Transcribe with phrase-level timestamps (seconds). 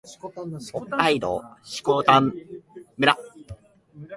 [0.71, 2.33] 北海道色丹
[2.97, 3.15] 村